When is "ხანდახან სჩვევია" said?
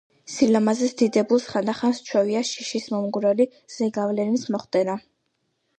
1.51-2.41